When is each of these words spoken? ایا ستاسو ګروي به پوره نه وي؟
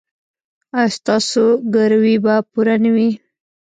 ایا 0.77 0.93
ستاسو 0.97 1.43
ګروي 1.75 2.15
به 2.23 2.35
پوره 2.51 2.75
نه 2.83 2.89
وي؟ 2.95 3.09